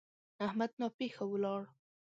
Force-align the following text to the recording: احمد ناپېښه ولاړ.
احمد 0.45 0.71
ناپېښه 0.79 1.25
ولاړ. 1.31 1.61